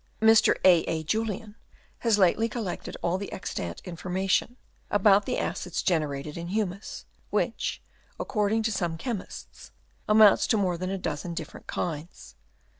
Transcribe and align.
Mr. 0.19 0.55
A. 0.65 0.79
A. 0.85 1.03
Julien 1.03 1.55
has 1.99 2.17
lately 2.17 2.49
collected 2.49 2.97
all 3.03 3.19
the 3.19 3.31
extant 3.31 3.83
information 3.85 4.57
about 4.89 5.27
the 5.27 5.37
acids 5.37 5.83
gen 5.83 6.01
erated 6.01 6.37
in 6.37 6.47
humus, 6.47 7.05
which, 7.29 7.83
according 8.19 8.63
to 8.63 8.71
some 8.71 8.97
chemists, 8.97 9.69
amount 10.09 10.39
to 10.39 10.57
more 10.57 10.75
than 10.75 10.89
a 10.89 10.97
dozen 10.97 11.35
different 11.35 11.67
kinds. 11.67 12.33